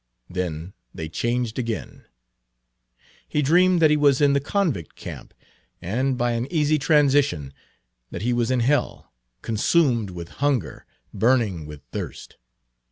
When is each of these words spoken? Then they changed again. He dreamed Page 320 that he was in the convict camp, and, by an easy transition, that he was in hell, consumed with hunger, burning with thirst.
Then 0.31 0.73
they 0.95 1.09
changed 1.09 1.59
again. 1.59 2.05
He 3.29 3.43
dreamed 3.43 3.81
Page 3.81 3.89
320 3.89 3.91
that 3.91 3.91
he 3.91 3.97
was 3.97 4.19
in 4.21 4.33
the 4.33 4.39
convict 4.39 4.95
camp, 4.95 5.31
and, 5.79 6.17
by 6.17 6.31
an 6.31 6.51
easy 6.51 6.79
transition, 6.79 7.53
that 8.09 8.23
he 8.23 8.33
was 8.33 8.49
in 8.49 8.61
hell, 8.61 9.11
consumed 9.43 10.09
with 10.09 10.29
hunger, 10.41 10.87
burning 11.13 11.67
with 11.67 11.83
thirst. 11.91 12.37